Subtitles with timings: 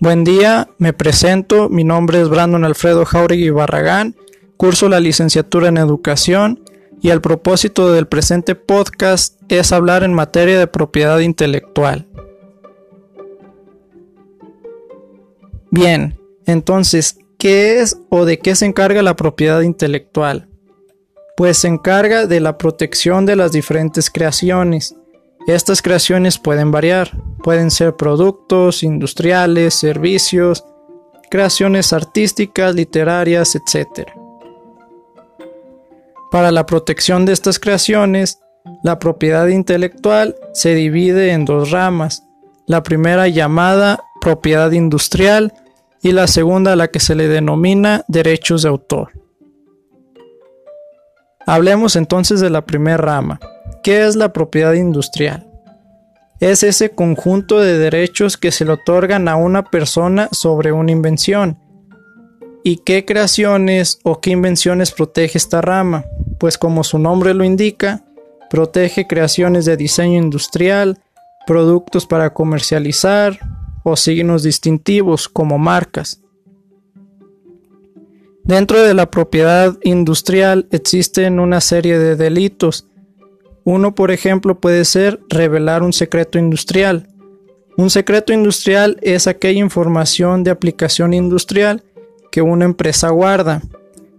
[0.00, 4.14] Buen día, me presento, mi nombre es Brandon Alfredo Jauregui Barragán,
[4.56, 6.62] curso la licenciatura en educación
[7.02, 12.06] y el propósito del presente podcast es hablar en materia de propiedad intelectual.
[15.72, 20.48] Bien, entonces, ¿qué es o de qué se encarga la propiedad intelectual?
[21.36, 24.94] Pues se encarga de la protección de las diferentes creaciones.
[25.48, 27.10] Estas creaciones pueden variar,
[27.48, 30.66] pueden ser productos, industriales, servicios,
[31.30, 34.06] creaciones artísticas, literarias, etc.
[36.30, 38.40] Para la protección de estas creaciones,
[38.82, 42.22] la propiedad intelectual se divide en dos ramas.
[42.66, 45.54] La primera llamada propiedad industrial
[46.02, 49.12] y la segunda la que se le denomina derechos de autor.
[51.46, 53.40] Hablemos entonces de la primera rama.
[53.82, 55.47] ¿Qué es la propiedad industrial?
[56.40, 61.58] Es ese conjunto de derechos que se le otorgan a una persona sobre una invención.
[62.62, 66.04] ¿Y qué creaciones o qué invenciones protege esta rama?
[66.38, 68.04] Pues como su nombre lo indica,
[68.50, 71.00] protege creaciones de diseño industrial,
[71.46, 73.38] productos para comercializar,
[73.82, 76.20] o signos distintivos como marcas.
[78.44, 82.87] Dentro de la propiedad industrial existen una serie de delitos.
[83.70, 87.06] Uno, por ejemplo, puede ser revelar un secreto industrial.
[87.76, 91.84] Un secreto industrial es aquella información de aplicación industrial
[92.32, 93.60] que una empresa guarda.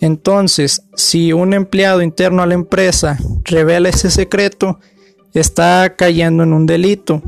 [0.00, 4.80] Entonces, si un empleado interno a la empresa revela ese secreto,
[5.34, 7.20] está cayendo en un delito.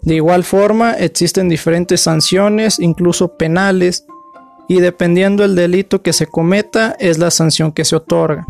[0.00, 4.04] De igual forma, existen diferentes sanciones, incluso penales,
[4.68, 8.44] y dependiendo del delito que se cometa, es la sanción que se otorga.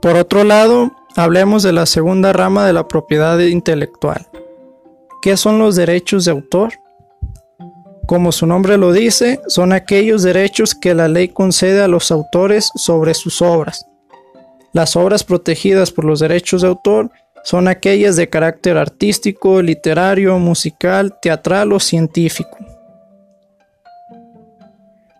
[0.00, 4.28] Por otro lado, hablemos de la segunda rama de la propiedad intelectual.
[5.22, 6.74] ¿Qué son los derechos de autor?
[8.06, 12.70] Como su nombre lo dice, son aquellos derechos que la ley concede a los autores
[12.76, 13.86] sobre sus obras.
[14.72, 17.10] Las obras protegidas por los derechos de autor
[17.42, 22.56] son aquellas de carácter artístico, literario, musical, teatral o científico.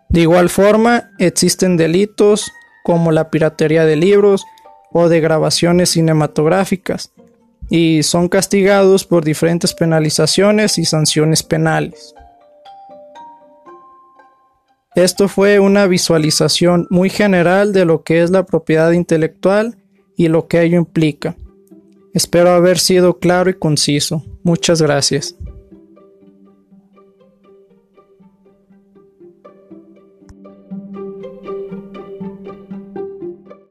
[0.07, 2.49] De igual forma, existen delitos
[2.83, 4.45] como la piratería de libros
[4.91, 7.11] o de grabaciones cinematográficas,
[7.69, 12.13] y son castigados por diferentes penalizaciones y sanciones penales.
[14.95, 19.77] Esto fue una visualización muy general de lo que es la propiedad intelectual
[20.17, 21.37] y lo que ello implica.
[22.13, 24.25] Espero haber sido claro y conciso.
[24.43, 25.35] Muchas gracias.